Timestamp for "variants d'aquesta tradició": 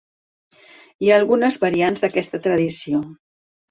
1.67-3.09